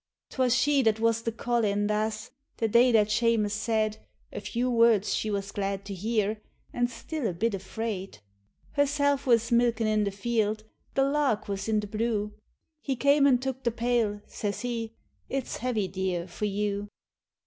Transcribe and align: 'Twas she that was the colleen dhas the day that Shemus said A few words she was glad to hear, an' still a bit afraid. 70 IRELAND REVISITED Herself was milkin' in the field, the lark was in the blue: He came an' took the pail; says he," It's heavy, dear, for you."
'Twas 0.31 0.55
she 0.55 0.81
that 0.81 0.99
was 0.99 1.21
the 1.21 1.31
colleen 1.31 1.85
dhas 1.87 2.31
the 2.57 2.67
day 2.67 2.91
that 2.91 3.05
Shemus 3.11 3.53
said 3.53 3.99
A 4.33 4.41
few 4.41 4.67
words 4.67 5.13
she 5.13 5.29
was 5.29 5.51
glad 5.51 5.85
to 5.85 5.93
hear, 5.93 6.41
an' 6.73 6.87
still 6.87 7.27
a 7.27 7.33
bit 7.35 7.53
afraid. 7.53 8.15
70 8.15 8.17
IRELAND 8.17 8.23
REVISITED 8.81 9.03
Herself 9.11 9.27
was 9.27 9.51
milkin' 9.51 9.85
in 9.85 10.03
the 10.05 10.09
field, 10.09 10.63
the 10.95 11.03
lark 11.03 11.47
was 11.47 11.69
in 11.69 11.81
the 11.81 11.85
blue: 11.85 12.33
He 12.81 12.95
came 12.95 13.27
an' 13.27 13.37
took 13.37 13.63
the 13.63 13.69
pail; 13.69 14.21
says 14.25 14.61
he," 14.61 14.95
It's 15.29 15.57
heavy, 15.57 15.87
dear, 15.87 16.27
for 16.27 16.45
you." 16.45 16.87